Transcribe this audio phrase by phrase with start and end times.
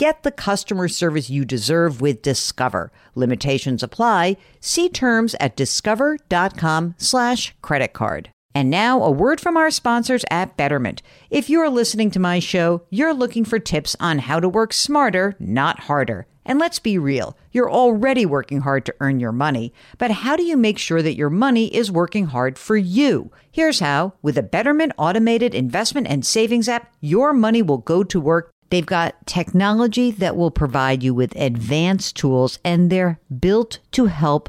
[0.00, 2.90] Get the customer service you deserve with Discover.
[3.14, 4.38] Limitations apply.
[4.58, 8.30] See terms at discover.com slash credit card.
[8.54, 11.02] And now a word from our sponsors at Betterment.
[11.28, 15.36] If you're listening to my show, you're looking for tips on how to work smarter,
[15.38, 16.26] not harder.
[16.46, 20.42] And let's be real, you're already working hard to earn your money, but how do
[20.42, 23.30] you make sure that your money is working hard for you?
[23.52, 24.14] Here's how.
[24.22, 28.86] With a Betterment automated investment and savings app, your money will go to work They've
[28.86, 34.48] got technology that will provide you with advanced tools, and they're built to help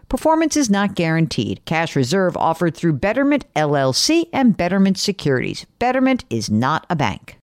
[0.11, 1.63] Performance is not guaranteed.
[1.63, 5.65] Cash reserve offered through Betterment LLC and Betterment Securities.
[5.79, 7.37] Betterment is not a bank.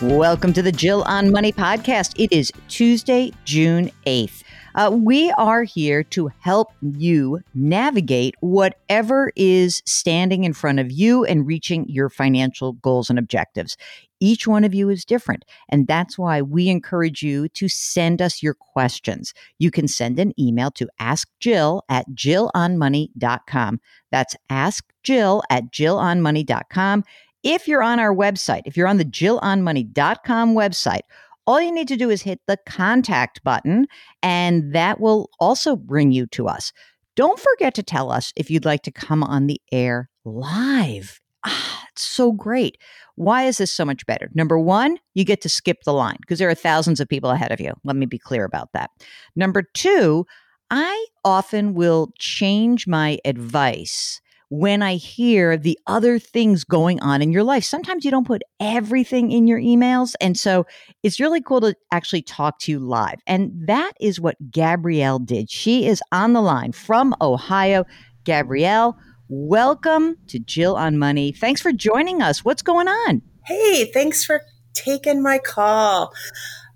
[0.00, 2.14] Welcome to the Jill on Money podcast.
[2.18, 4.42] It is Tuesday, June 8th.
[4.74, 11.24] Uh, we are here to help you navigate whatever is standing in front of you
[11.24, 13.76] and reaching your financial goals and objectives.
[14.20, 15.44] Each one of you is different.
[15.68, 19.34] And that's why we encourage you to send us your questions.
[19.58, 23.80] You can send an email to askjill at jillonmoney.com.
[24.10, 27.04] That's askjill at jillonmoney.com.
[27.42, 31.02] If you're on our website, if you're on the jillonmoney.com website,
[31.46, 33.86] all you need to do is hit the contact button,
[34.20, 36.72] and that will also bring you to us.
[37.14, 41.20] Don't forget to tell us if you'd like to come on the air live.
[41.46, 42.78] Ah, it's so great.
[43.14, 44.30] Why is this so much better?
[44.34, 47.52] Number one, you get to skip the line because there are thousands of people ahead
[47.52, 47.72] of you.
[47.84, 48.90] Let me be clear about that.
[49.34, 50.26] Number two,
[50.70, 57.32] I often will change my advice when I hear the other things going on in
[57.32, 57.64] your life.
[57.64, 60.14] Sometimes you don't put everything in your emails.
[60.20, 60.66] And so
[61.02, 63.20] it's really cool to actually talk to you live.
[63.26, 65.50] And that is what Gabrielle did.
[65.50, 67.84] She is on the line from Ohio.
[68.24, 68.96] Gabrielle,
[69.28, 71.32] welcome to Jill on Money.
[71.32, 72.44] Thanks for joining us.
[72.44, 73.22] What's going on?
[73.44, 74.42] Hey, thanks for
[74.72, 76.12] taking my call.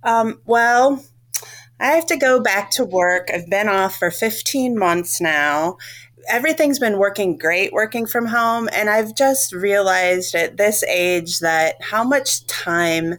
[0.03, 1.05] Um, well,
[1.79, 3.29] I have to go back to work.
[3.33, 5.77] I've been off for 15 months now
[6.29, 11.77] everything's been working great working from home and i've just realized at this age that
[11.81, 13.17] how much time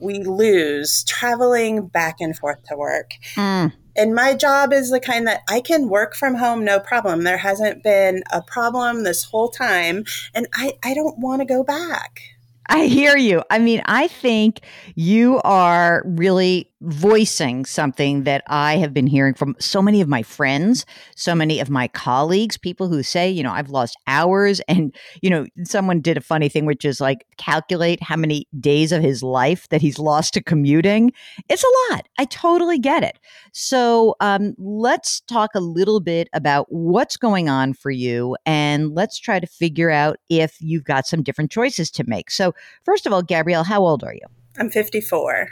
[0.00, 3.72] we lose traveling back and forth to work mm.
[3.96, 7.38] And my job is the kind that i can work from home no problem there
[7.38, 10.04] hasn't been a problem this whole time
[10.34, 12.20] and i, I don't want to go back
[12.66, 13.42] I hear you.
[13.50, 14.60] I mean, I think
[14.94, 20.22] you are really voicing something that I have been hearing from so many of my
[20.22, 20.84] friends,
[21.14, 24.60] so many of my colleagues, people who say, you know, I've lost hours.
[24.72, 28.90] And, you know, someone did a funny thing, which is like calculate how many days
[28.90, 31.12] of his life that he's lost to commuting.
[31.50, 32.08] It's a lot.
[32.18, 33.18] I totally get it.
[33.52, 39.18] So um, let's talk a little bit about what's going on for you and let's
[39.18, 42.30] try to figure out if you've got some different choices to make.
[42.30, 42.54] So,
[42.84, 44.26] first of all, Gabrielle, how old are you?
[44.58, 45.48] I'm 54.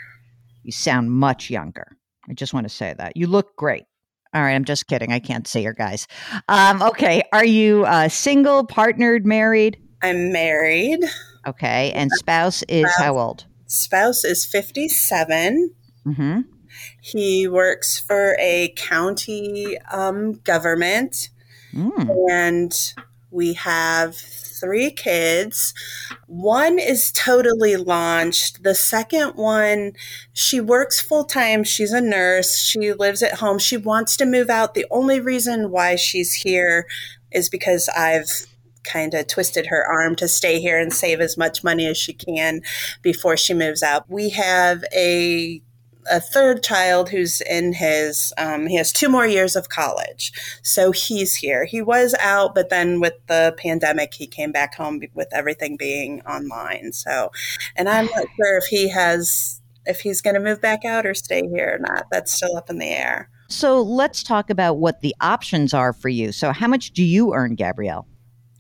[0.63, 1.97] You sound much younger.
[2.29, 3.17] I just want to say that.
[3.17, 3.85] You look great.
[4.33, 5.13] All right, I'm just kidding.
[5.13, 6.07] I can't see your guys.
[6.49, 9.79] Um, okay, are you uh, single, partnered, married?
[10.03, 11.01] I'm married.
[11.47, 13.47] Okay, and spouse is spouse, how old?
[13.67, 15.75] Spouse is 57.
[16.07, 16.41] Mm-hmm.
[17.01, 21.31] He works for a county um, government,
[21.75, 22.31] mm.
[22.31, 22.73] and
[23.31, 25.73] we have three kids.
[26.27, 28.63] One is totally launched.
[28.63, 29.93] The second one,
[30.33, 31.65] she works full time.
[31.65, 32.59] She's a nurse.
[32.59, 33.59] She lives at home.
[33.59, 34.75] She wants to move out.
[34.75, 36.87] The only reason why she's here
[37.33, 38.47] is because I've
[38.83, 42.13] kind of twisted her arm to stay here and save as much money as she
[42.13, 42.63] can
[43.03, 44.09] before she moves out.
[44.09, 45.63] We have a
[46.11, 50.93] a third child who's in his um, he has two more years of college so
[50.93, 55.29] he's here he was out but then with the pandemic he came back home with
[55.33, 57.31] everything being online so
[57.77, 61.15] and i'm not sure if he has if he's going to move back out or
[61.15, 65.01] stay here or not that's still up in the air So let's talk about what
[65.01, 66.31] the options are for you.
[66.31, 68.07] So, how much do you earn, Gabrielle?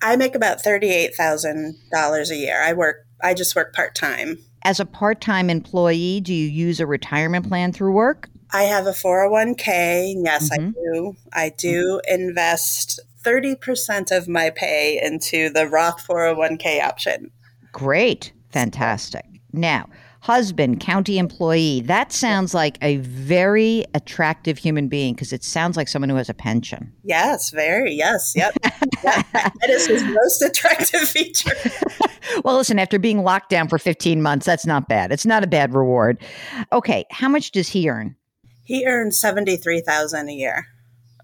[0.02, 2.61] I make about $38,000 a year.
[2.61, 4.38] I work, I just work part time.
[4.62, 8.28] As a part time employee, do you use a retirement plan through work?
[8.52, 10.14] I have a 401k.
[10.24, 10.68] Yes, mm-hmm.
[10.68, 11.16] I do.
[11.32, 17.30] I do invest 30% of my pay into the Roth 401k option.
[17.72, 18.32] Great.
[18.50, 19.24] Fantastic.
[19.52, 19.88] Now,
[20.20, 21.80] husband, county employee.
[21.82, 26.28] That sounds like a very attractive human being because it sounds like someone who has
[26.28, 26.92] a pension.
[27.04, 27.94] Yes, very.
[27.94, 28.34] Yes.
[28.36, 28.54] Yep.
[29.02, 31.54] that is his most attractive feature.
[32.44, 35.12] well, listen, after being locked down for 15 months, that's not bad.
[35.12, 36.22] It's not a bad reward.
[36.72, 37.05] Okay.
[37.11, 38.17] How much does he earn?
[38.64, 40.67] He earns 73000 a year.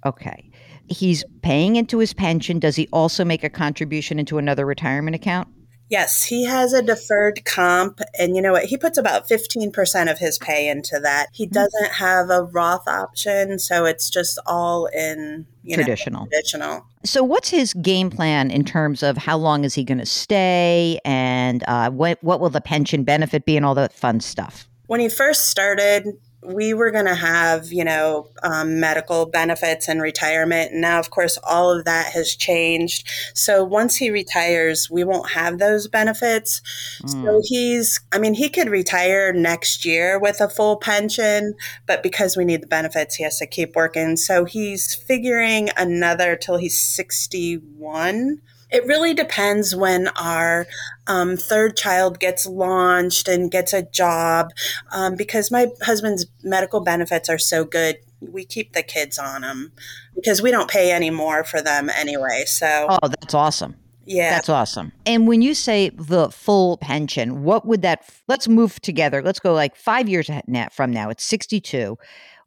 [0.05, 0.51] Okay.
[0.89, 2.59] He's paying into his pension.
[2.59, 5.49] Does he also make a contribution into another retirement account?
[5.89, 8.01] Yes, he has a deferred comp.
[8.19, 8.65] And you know what?
[8.65, 11.29] He puts about 15% of his pay into that.
[11.33, 11.53] He hmm.
[11.53, 13.59] doesn't have a Roth option.
[13.59, 16.23] So it's just all in traditional.
[16.23, 16.87] Know, traditional.
[17.05, 20.99] So, what's his game plan in terms of how long is he going to stay
[21.05, 24.69] and uh, what, what will the pension benefit be and all that fun stuff?
[24.87, 26.07] When he first started,
[26.47, 30.73] we were going to have, you know, um, medical benefits and retirement.
[30.73, 33.09] And now, of course, all of that has changed.
[33.35, 36.61] So once he retires, we won't have those benefits.
[37.03, 37.11] Mm.
[37.11, 37.41] So hmm.
[37.43, 41.55] he's, I mean, he could retire next year with a full pension,
[41.87, 44.17] but because we need the benefits, he has to keep working.
[44.17, 48.41] So he's figuring another till he's 61
[48.71, 50.67] it really depends when our
[51.07, 54.51] um, third child gets launched and gets a job.
[54.93, 59.73] Um, because my husband's medical benefits are so good, we keep the kids on them
[60.15, 62.45] because we don't pay any more for them anyway.
[62.47, 63.77] So, oh, that's awesome.
[64.07, 64.31] Yeah.
[64.31, 64.93] That's awesome.
[65.05, 69.21] And when you say the full pension, what would that, let's move together.
[69.21, 70.31] Let's go like five years
[70.73, 71.11] from now.
[71.11, 71.99] It's 62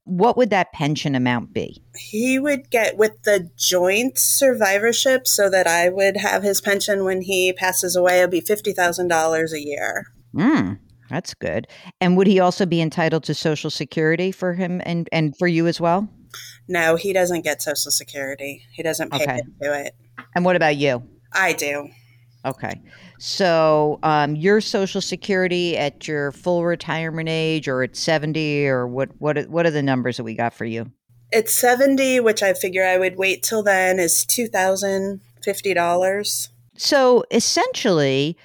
[0.09, 1.83] what would that pension amount be?
[1.95, 7.21] He would get with the joint survivorship so that I would have his pension when
[7.21, 8.19] he passes away.
[8.19, 10.07] It'll be $50,000 a year.
[10.35, 10.79] Mm,
[11.09, 11.67] that's good.
[12.01, 15.67] And would he also be entitled to Social Security for him and, and for you
[15.67, 16.09] as well?
[16.67, 18.63] No, he doesn't get Social Security.
[18.73, 19.39] He doesn't pay okay.
[19.39, 19.95] into it.
[20.35, 21.03] And what about you?
[21.33, 21.89] I do.
[22.45, 22.81] Okay.
[23.21, 29.09] So um, your Social Security at your full retirement age, or at seventy, or what?
[29.19, 29.47] What?
[29.49, 30.89] What are the numbers that we got for you?
[31.31, 33.99] It's seventy, which I figure I would wait till then.
[33.99, 36.49] Is two thousand fifty dollars.
[36.77, 38.37] So essentially,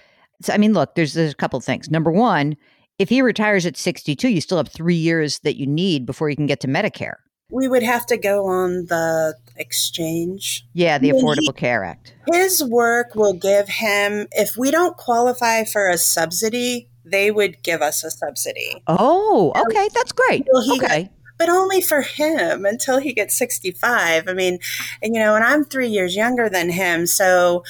[0.50, 1.88] I mean, look, there's there's a couple things.
[1.88, 2.56] Number one,
[2.99, 6.31] if he retires at sixty two, you still have three years that you need before
[6.31, 7.15] you can get to Medicare.
[7.55, 10.67] We would have to go on the exchange.
[10.73, 12.12] Yeah, the Affordable he, Care Act.
[12.27, 17.81] His work will give him, if we don't qualify for a subsidy, they would give
[17.81, 18.83] us a subsidy.
[18.89, 19.89] Oh, okay.
[19.95, 20.47] That's great.
[20.73, 21.11] okay.
[21.39, 24.29] But only for him until he gets 65.
[24.29, 24.59] I mean,
[25.03, 27.07] and you know, and I'm three years younger than him.
[27.07, 27.65] So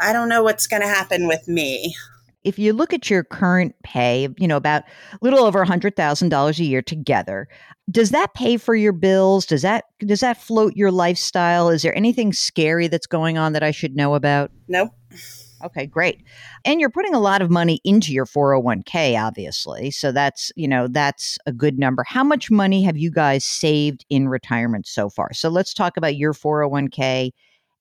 [0.00, 1.94] I don't know what's going to happen with me
[2.44, 6.64] if you look at your current pay, you know, about a little over $100,000 a
[6.64, 7.48] year together,
[7.90, 9.46] does that pay for your bills?
[9.46, 11.68] Does that does that float your lifestyle?
[11.68, 14.50] Is there anything scary that's going on that I should know about?
[14.68, 14.90] No.
[15.62, 16.22] Okay, great.
[16.64, 19.90] And you're putting a lot of money into your 401k obviously.
[19.90, 22.02] So that's, you know, that's a good number.
[22.06, 25.34] How much money have you guys saved in retirement so far?
[25.34, 27.32] So let's talk about your 401k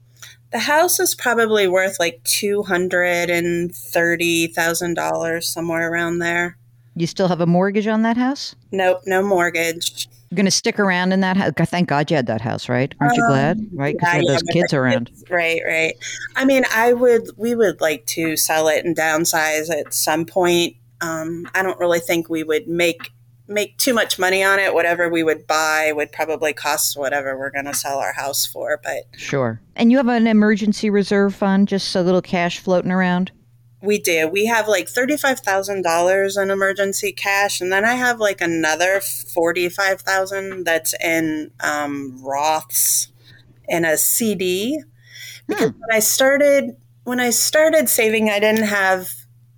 [0.53, 6.59] The house is probably worth like two hundred and thirty thousand dollars, somewhere around there.
[6.95, 8.55] You still have a mortgage on that house?
[8.71, 10.09] Nope, no mortgage.
[10.31, 11.53] You're going to stick around in that house.
[11.67, 12.95] Thank God you had that house, right?
[13.01, 13.61] Aren't you um, glad?
[13.73, 13.95] Right?
[13.95, 15.11] Because yeah, those kids around.
[15.29, 15.95] Right, right.
[16.37, 20.77] I mean, I would, we would like to sell it and downsize at some point.
[21.03, 23.13] Um, I don't really think we would make
[23.49, 24.73] make too much money on it.
[24.73, 28.81] Whatever we would buy would probably cost whatever we're going to sell our house for.
[28.83, 29.61] But sure.
[29.77, 33.33] And you have an emergency reserve fund, just a little cash floating around.
[33.83, 34.29] We do.
[34.29, 39.01] We have like thirty-five thousand dollars in emergency cash, and then I have like another
[39.01, 43.09] forty-five thousand that's in um, Roths
[43.69, 44.81] in a CD.
[45.49, 45.79] Because hmm.
[45.81, 49.11] when I started when I started saving, I didn't have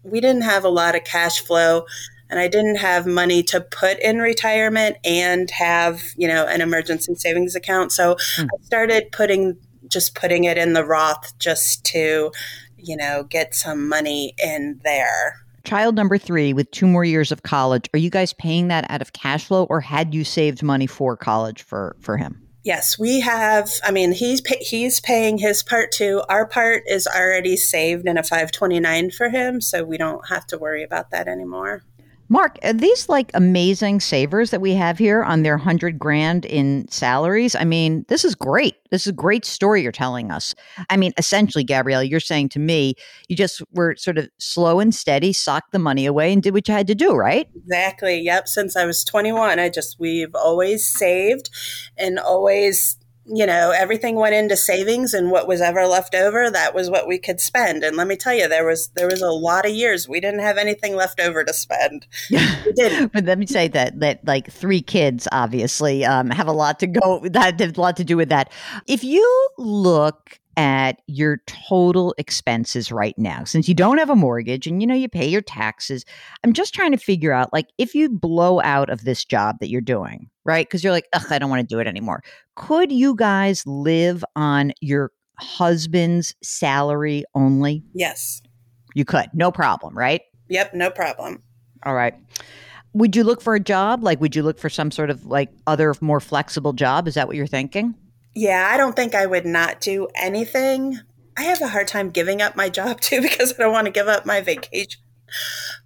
[0.04, 1.86] we didn't have a lot of cash flow
[2.30, 7.14] and I didn't have money to put in retirement and have, you know, an emergency
[7.14, 7.92] savings account.
[7.92, 8.44] So mm.
[8.44, 9.56] I started putting
[9.88, 12.32] just putting it in the Roth just to,
[12.78, 15.40] you know, get some money in there.
[15.64, 17.88] Child number three with two more years of college.
[17.94, 21.16] Are you guys paying that out of cash flow or had you saved money for
[21.16, 22.43] college for, for him?
[22.64, 23.70] Yes, we have.
[23.84, 26.22] I mean, he's pay, he's paying his part too.
[26.30, 30.58] Our part is already saved in a 529 for him, so we don't have to
[30.58, 31.82] worry about that anymore.
[32.28, 36.88] Mark, are these like amazing savers that we have here on their hundred grand in
[36.88, 37.54] salaries?
[37.54, 38.76] I mean, this is great.
[38.90, 40.54] This is a great story you're telling us.
[40.88, 42.94] I mean, essentially, Gabrielle, you're saying to me,
[43.28, 46.66] you just were sort of slow and steady, socked the money away, and did what
[46.66, 47.48] you had to do, right?
[47.54, 48.20] Exactly.
[48.20, 48.48] Yep.
[48.48, 51.50] Since I was 21, I just, we've always saved
[51.98, 56.74] and always you know, everything went into savings and what was ever left over, that
[56.74, 57.82] was what we could spend.
[57.82, 60.40] And let me tell you, there was there was a lot of years we didn't
[60.40, 62.06] have anything left over to spend.
[62.30, 63.12] We didn't.
[63.12, 66.86] but let me say that that like three kids obviously um, have a lot to
[66.86, 68.52] go that have a lot to do with that.
[68.86, 73.44] If you look at your total expenses right now.
[73.44, 76.04] Since you don't have a mortgage and you know you pay your taxes
[76.44, 79.68] i'm just trying to figure out like if you blow out of this job that
[79.68, 80.66] you're doing right?
[80.66, 82.22] Because you're like ugh i don't want to do it anymore.
[82.56, 87.82] Could you guys live on your husband's salary only?
[87.94, 88.42] Yes.
[88.94, 89.26] You could.
[89.32, 90.22] No problem right?
[90.48, 91.42] Yep no problem.
[91.84, 92.14] All right.
[92.92, 94.04] Would you look for a job?
[94.04, 97.08] Like would you look for some sort of like other more flexible job?
[97.08, 97.94] Is that what you're thinking
[98.34, 100.98] yeah, I don't think I would not do anything.
[101.36, 103.92] I have a hard time giving up my job too because I don't want to
[103.92, 105.00] give up my vacation.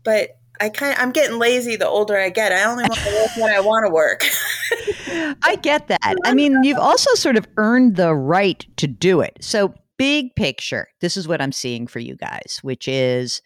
[0.05, 2.53] But I kind of, I'm getting lazy the older I get.
[2.53, 4.25] I only want to work when I want to work.
[5.43, 6.17] I get that.
[6.25, 9.39] I mean, you've also sort of earned the right to do it.
[9.41, 13.41] So, big picture, this is what I'm seeing for you guys, which is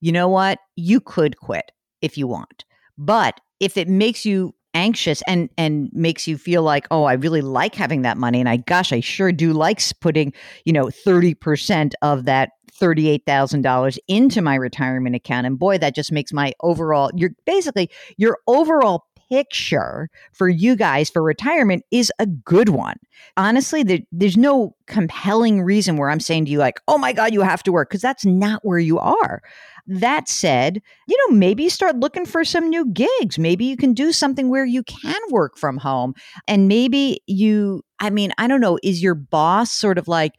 [0.00, 0.58] you know what?
[0.74, 1.72] You could quit
[2.02, 2.64] if you want.
[2.98, 7.40] But if it makes you anxious and and makes you feel like oh i really
[7.40, 10.34] like having that money and i gosh i sure do like putting
[10.66, 16.30] you know 30% of that $38,000 into my retirement account and boy that just makes
[16.30, 22.68] my overall you're basically your overall picture for you guys for retirement is a good
[22.68, 22.96] one.
[23.36, 27.32] Honestly, there, there's no compelling reason where I'm saying to you, like, oh my God,
[27.32, 29.42] you have to work, because that's not where you are.
[29.86, 33.38] That said, you know, maybe start looking for some new gigs.
[33.38, 36.14] Maybe you can do something where you can work from home.
[36.48, 40.32] And maybe you, I mean, I don't know, is your boss sort of like,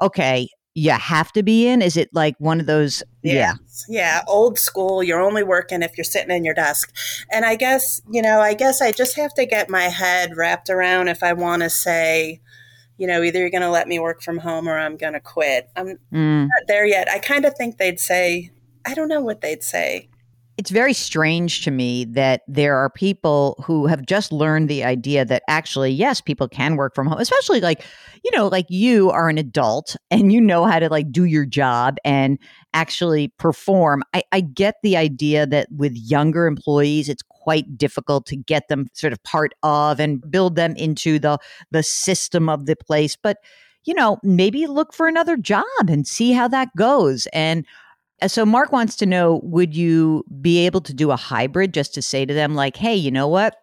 [0.00, 1.82] okay, you have to be in?
[1.82, 3.02] Is it like one of those?
[3.22, 3.54] Yeah.
[3.88, 4.22] Yeah.
[4.26, 5.02] Old school.
[5.02, 6.94] You're only working if you're sitting in your desk.
[7.30, 10.70] And I guess, you know, I guess I just have to get my head wrapped
[10.70, 12.40] around if I want to say,
[12.96, 15.20] you know, either you're going to let me work from home or I'm going to
[15.20, 15.68] quit.
[15.76, 16.42] I'm mm.
[16.42, 17.08] not there yet.
[17.10, 18.50] I kind of think they'd say,
[18.84, 20.08] I don't know what they'd say.
[20.58, 25.24] It's very strange to me that there are people who have just learned the idea
[25.24, 27.84] that actually, yes, people can work from home, especially like,
[28.22, 31.46] you know, like you are an adult and you know how to like do your
[31.46, 32.38] job and
[32.74, 34.02] actually perform.
[34.12, 38.88] I, I get the idea that with younger employees, it's quite difficult to get them
[38.92, 41.38] sort of part of and build them into the
[41.70, 43.16] the system of the place.
[43.16, 43.38] But
[43.84, 47.26] you know, maybe look for another job and see how that goes.
[47.32, 47.66] And
[48.20, 51.94] Uh, so Mark wants to know would you be able to do a hybrid just
[51.94, 53.56] to say to them like, "Hey, you know what?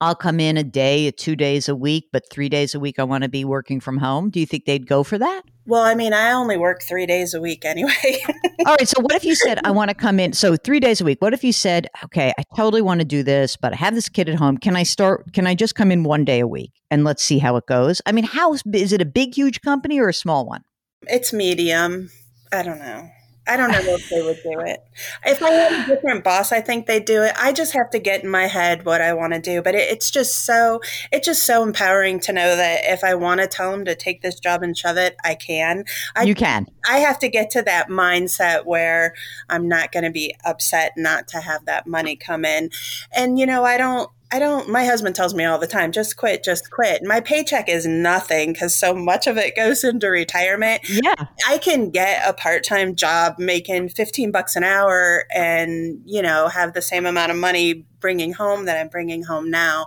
[0.00, 2.98] I'll come in a day, uh, two days a week, but three days a week
[2.98, 5.42] I want to be working from home." Do you think they'd go for that?
[5.66, 8.18] Well, I mean, I only work 3 days a week anyway.
[8.66, 11.02] All right, so what if you said I want to come in so 3 days
[11.02, 11.20] a week.
[11.20, 14.08] What if you said, "Okay, I totally want to do this, but I have this
[14.08, 14.56] kid at home.
[14.56, 17.38] Can I start can I just come in one day a week and let's see
[17.38, 20.46] how it goes?" I mean, how is it a big huge company or a small
[20.46, 20.62] one?
[21.02, 22.08] It's medium.
[22.50, 23.10] I don't know.
[23.48, 24.84] I don't know if they would do it.
[25.24, 27.32] If I had a different boss, I think they'd do it.
[27.36, 29.62] I just have to get in my head what I want to do.
[29.62, 33.40] But it, it's just so it's just so empowering to know that if I want
[33.40, 35.84] to tell them to take this job and shove it, I can.
[36.14, 36.66] I, you can.
[36.88, 39.14] I have to get to that mindset where
[39.48, 42.70] I'm not going to be upset not to have that money come in.
[43.16, 46.16] And you know, I don't I don't, my husband tells me all the time, just
[46.16, 47.02] quit, just quit.
[47.02, 50.82] My paycheck is nothing because so much of it goes into retirement.
[50.88, 51.14] Yeah.
[51.46, 56.48] I can get a part time job making 15 bucks an hour and, you know,
[56.48, 59.86] have the same amount of money bringing home that I'm bringing home now.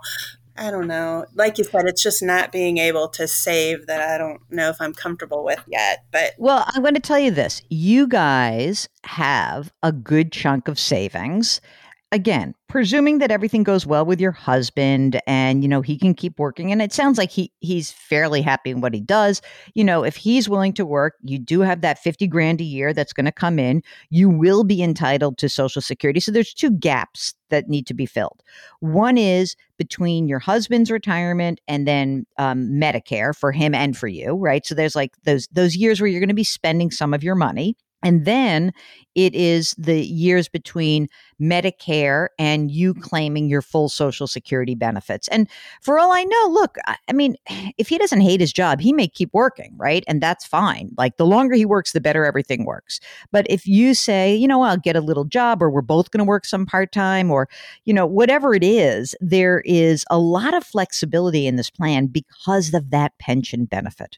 [0.57, 1.25] I don't know.
[1.33, 4.81] Like you said, it's just not being able to save that I don't know if
[4.81, 6.03] I'm comfortable with yet.
[6.11, 10.79] But well, I'm going to tell you this you guys have a good chunk of
[10.79, 11.61] savings
[12.11, 16.37] again, presuming that everything goes well with your husband and you know he can keep
[16.39, 19.41] working and it sounds like he he's fairly happy in what he does.
[19.73, 22.93] You know, if he's willing to work, you do have that 50 grand a year
[22.93, 23.81] that's going to come in.
[24.09, 26.19] You will be entitled to social security.
[26.19, 28.41] So there's two gaps that need to be filled.
[28.79, 34.35] One is between your husband's retirement and then um, Medicare for him and for you,
[34.35, 34.65] right?
[34.65, 37.35] So there's like those those years where you're going to be spending some of your
[37.35, 37.75] money.
[38.03, 38.71] And then
[39.15, 41.07] it is the years between
[41.41, 43.01] Medicare and you mm-hmm.
[43.01, 45.27] claiming your full Social Security benefits.
[45.29, 45.49] And
[45.81, 47.35] for all I know, look, I mean,
[47.77, 50.03] if he doesn't hate his job, he may keep working, right?
[50.07, 50.91] And that's fine.
[50.97, 52.99] Like the longer he works, the better everything works.
[53.31, 56.19] But if you say, you know, I'll get a little job or we're both going
[56.19, 57.49] to work some part time or,
[57.85, 62.73] you know, whatever it is, there is a lot of flexibility in this plan because
[62.73, 64.17] of that pension benefit.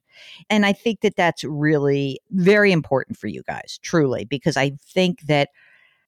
[0.50, 5.22] And I think that that's really very important for you guys, truly, because I think
[5.24, 5.50] that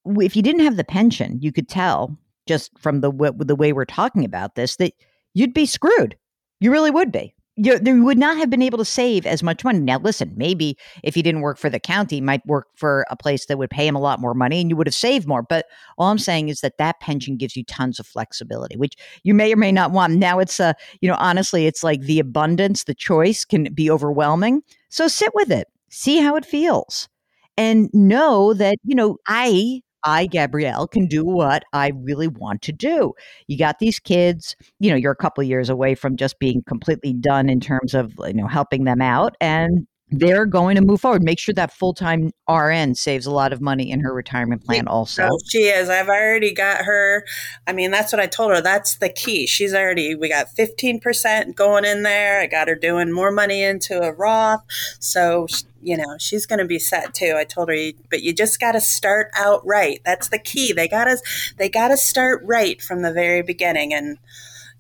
[0.06, 3.86] if you didn't have the pension, you could tell just from the the way we're
[3.86, 4.94] talking about this that
[5.34, 6.16] you'd be screwed.
[6.60, 7.34] You really would be.
[7.58, 9.80] You, you would not have been able to save as much money.
[9.80, 13.46] Now, listen, maybe if he didn't work for the county, might work for a place
[13.46, 15.42] that would pay him a lot more money, and you would have saved more.
[15.42, 15.66] But
[15.98, 19.54] all I'm saying is that that pension gives you tons of flexibility, which you may
[19.54, 20.16] or may not want.
[20.16, 23.90] Now, it's a, uh, you know, honestly, it's like the abundance, the choice can be
[23.90, 24.62] overwhelming.
[24.90, 27.08] So sit with it, see how it feels
[27.58, 32.72] and know that, you know, I I, Gabrielle, can do what I really want to
[32.72, 33.14] do.
[33.48, 37.12] You got these kids, you know, you're a couple years away from just being completely
[37.14, 39.36] done in terms of, you know, helping them out.
[39.42, 41.24] And they're going to move forward.
[41.24, 44.88] Make sure that full time RN saves a lot of money in her retirement plan,
[44.88, 45.28] also.
[45.32, 45.90] Oh, she is.
[45.90, 47.26] I've already got her.
[47.66, 48.62] I mean, that's what I told her.
[48.62, 49.48] That's the key.
[49.48, 52.40] She's already, we got 15% going in there.
[52.40, 54.64] I got her doing more money into a Roth.
[55.00, 55.48] So,
[55.82, 57.36] you know, she's going to be set too.
[57.38, 60.02] I told her, but you just got to start out right.
[60.06, 60.72] That's the key.
[60.72, 61.18] They got to,
[61.58, 63.94] they got to start right from the very beginning.
[63.94, 64.20] And,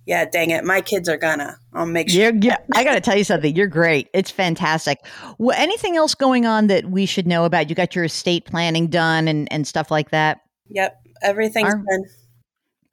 [0.05, 1.57] yeah, dang it, my kids are gonna.
[1.73, 2.21] I'll make sure.
[2.21, 2.57] Yeah, yeah.
[2.75, 3.55] I got to tell you something.
[3.55, 4.09] You're great.
[4.13, 4.99] It's fantastic.
[5.39, 7.69] Well, anything else going on that we should know about?
[7.69, 10.41] You got your estate planning done and and stuff like that.
[10.69, 12.03] Yep, everything's Our, done.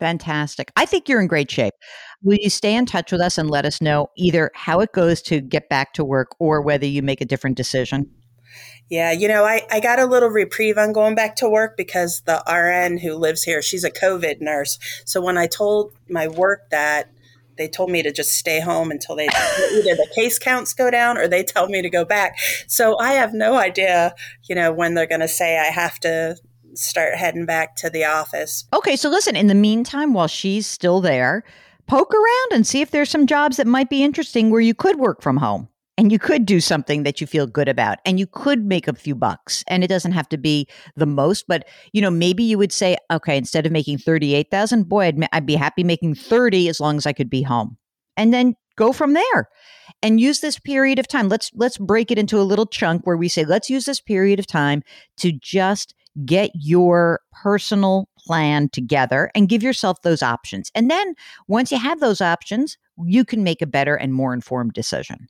[0.01, 0.73] Fantastic.
[0.75, 1.75] I think you're in great shape.
[2.23, 5.23] Will you stay in touch with us and let us know either how it goes
[5.23, 8.11] to get back to work or whether you make a different decision?
[8.89, 12.23] Yeah, you know, I, I got a little reprieve on going back to work because
[12.27, 14.79] the RN who lives here, she's a COVID nurse.
[15.07, 17.11] So when I told my work that,
[17.57, 19.25] they told me to just stay home until they
[19.73, 22.37] either the case counts go down or they tell me to go back.
[22.67, 26.37] So I have no idea, you know, when they're going to say I have to
[26.75, 28.67] start heading back to the office.
[28.75, 31.45] Okay, so listen, in the meantime, while she's still there,
[31.87, 34.99] poke around and see if there's some jobs that might be interesting where you could
[34.99, 38.27] work from home and you could do something that you feel good about and you
[38.27, 42.01] could make a few bucks and it doesn't have to be the most but you
[42.01, 45.85] know maybe you would say okay instead of making 38,000 boy I'd, I'd be happy
[45.85, 47.77] making 30 as long as I could be home.
[48.17, 49.49] And then go from there
[50.03, 51.29] and use this period of time.
[51.29, 54.39] Let's let's break it into a little chunk where we say let's use this period
[54.39, 54.83] of time
[55.19, 55.95] to just
[56.27, 60.71] get your personal plan together and give yourself those options.
[60.75, 61.15] And then
[61.49, 65.27] once you have those options you can make a better and more informed decision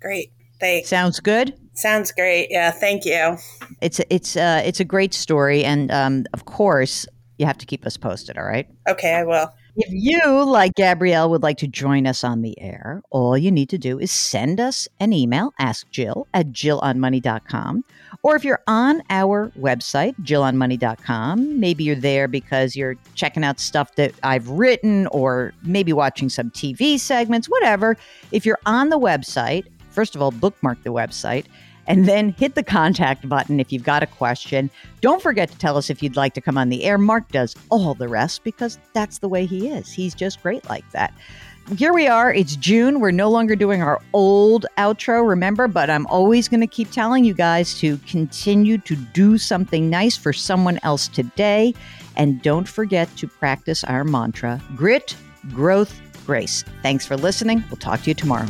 [0.00, 0.32] Great.
[0.58, 0.88] Thanks.
[0.88, 1.54] Sounds good.
[1.74, 2.48] Sounds great.
[2.50, 2.70] Yeah.
[2.70, 3.36] Thank you.
[3.80, 7.06] It's it's uh it's a great story, and um, of course
[7.38, 8.36] you have to keep us posted.
[8.36, 8.68] All right.
[8.86, 9.50] Okay, I will.
[9.76, 13.70] If you, like Gabrielle, would like to join us on the air, all you need
[13.70, 17.84] to do is send us an email, ask Jill at jillonmoney.com.
[18.22, 23.94] Or if you're on our website, jillonmoney.com, maybe you're there because you're checking out stuff
[23.94, 27.96] that I've written or maybe watching some TV segments, whatever.
[28.32, 31.46] If you're on the website, First of all, bookmark the website
[31.86, 34.70] and then hit the contact button if you've got a question.
[35.00, 36.98] Don't forget to tell us if you'd like to come on the air.
[36.98, 39.90] Mark does all the rest because that's the way he is.
[39.90, 41.12] He's just great like that.
[41.76, 42.32] Here we are.
[42.32, 43.00] It's June.
[43.00, 47.24] We're no longer doing our old outro, remember, but I'm always going to keep telling
[47.24, 51.74] you guys to continue to do something nice for someone else today.
[52.16, 55.16] And don't forget to practice our mantra grit,
[55.50, 56.64] growth, grace.
[56.82, 57.62] Thanks for listening.
[57.70, 58.48] We'll talk to you tomorrow.